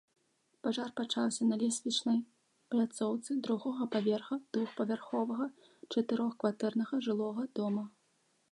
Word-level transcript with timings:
Пажар 0.67 0.91
пачаўся 0.99 1.47
на 1.49 1.55
лесвічнай 1.63 2.17
пляцоўцы 2.75 3.31
другога 3.47 3.83
паверха 3.95 4.35
двухпавярховага 4.57 5.47
чатырохкватэрнага 5.97 6.95
жылога 7.09 7.43
дома. 7.61 7.85